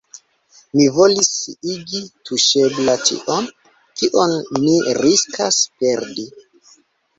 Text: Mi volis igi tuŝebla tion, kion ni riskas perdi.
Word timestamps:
Mi 0.77 0.85
volis 0.93 1.29
igi 1.73 2.01
tuŝebla 2.29 2.97
tion, 3.03 3.51
kion 4.01 4.35
ni 4.67 4.75
riskas 5.03 5.63
perdi. 5.85 6.29